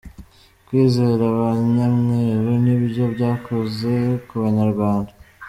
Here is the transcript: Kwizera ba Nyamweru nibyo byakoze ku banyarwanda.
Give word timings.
Kwizera 0.65 1.25
ba 1.37 1.49
Nyamweru 1.73 2.51
nibyo 2.63 3.03
byakoze 3.13 3.91
ku 4.27 4.33
banyarwanda. 4.43 5.11